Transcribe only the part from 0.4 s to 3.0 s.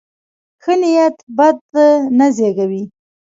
ښه نیت بد نه زېږوي.